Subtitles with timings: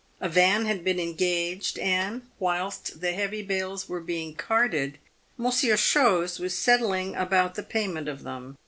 [0.19, 4.97] A van had been engaged, and, whilst the heavy bales were being carted,
[5.37, 8.57] Monsieur Chose was settling about the payment of them.